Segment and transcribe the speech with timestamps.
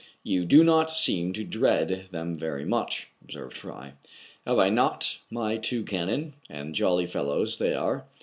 [0.33, 3.93] "You do not seem to dread them very much/* observed Fry."
[4.47, 8.07] Have I not my two cannon,— and jolly fellows they are